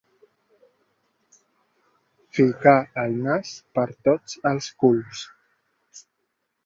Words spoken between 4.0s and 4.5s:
tots